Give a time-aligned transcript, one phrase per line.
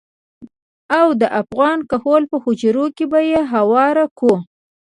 [0.99, 4.35] او د افغان کهول په حجره کې به يې هوار کړو.